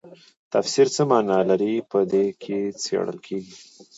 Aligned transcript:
تفسیر 0.53 0.87
څه 0.95 1.01
مانا 1.09 1.39
لري 1.49 1.73
په 1.91 1.99
دې 2.11 2.25
کې 2.41 2.57
څیړل 2.83 3.17
کیږي. 3.25 3.55